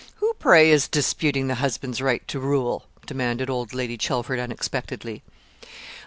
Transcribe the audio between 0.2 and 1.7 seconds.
pray, is disputing the